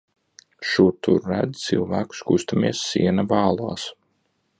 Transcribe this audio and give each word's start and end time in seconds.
Šur 0.69 0.95
tur 1.07 1.27
redz 1.31 1.61
cilvēkus 1.65 2.23
kustamies 2.31 2.81
siena 2.87 3.27
vālās. 3.35 3.85